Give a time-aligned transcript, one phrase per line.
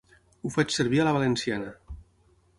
[0.45, 1.71] Ho faig servir a la valenciana.